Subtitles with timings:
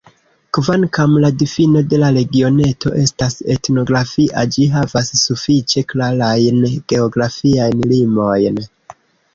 [0.57, 8.61] Kvankam la difino de la regioneto estas etnografia, ĝi havas sufiĉe klarajn geografiajn limojn.